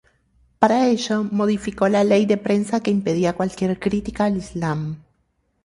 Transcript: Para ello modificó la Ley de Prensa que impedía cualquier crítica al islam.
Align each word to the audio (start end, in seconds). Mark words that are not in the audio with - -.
Para 0.57 0.87
ello 0.87 1.23
modificó 1.25 1.87
la 1.87 2.03
Ley 2.03 2.25
de 2.25 2.37
Prensa 2.37 2.79
que 2.81 2.89
impedía 2.89 3.33
cualquier 3.35 3.79
crítica 3.79 4.23
al 4.25 4.37
islam. 4.37 4.97